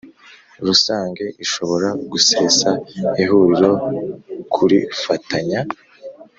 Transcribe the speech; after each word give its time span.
Rusange 0.65 1.25
ishobora 1.43 1.89
gusesa 2.11 2.69
ihuriro 3.23 3.71
kurifatanya 4.53 5.59